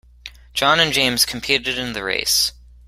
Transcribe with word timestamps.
John 0.55 0.79
and 0.79 0.91
James 0.91 1.25
competed 1.25 1.77
in 1.77 1.93
the 1.93 2.01
race 2.03 2.53